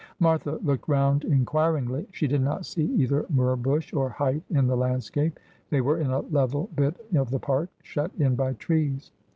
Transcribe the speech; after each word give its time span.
'Martha 0.19 0.57
looked 0.63 0.89
round 0.89 1.23
inquiringly. 1.25 2.07
She 2.09 2.25
did 2.25 2.41
not 2.41 2.65
see 2.65 2.85
either 2.85 3.27
myrrh 3.29 3.55
bush 3.55 3.93
or 3.93 4.09
height 4.09 4.41
in 4.49 4.65
the 4.65 4.75
landscape. 4.75 5.39
They 5.69 5.81
were 5.81 5.99
in 5.99 6.09
a 6.09 6.21
level 6.21 6.71
bit 6.75 6.95
of 7.15 7.29
the 7.29 7.37
park, 7.37 7.69
shut 7.83 8.09
in 8.17 8.33
by 8.33 8.53
trees. 8.53 9.11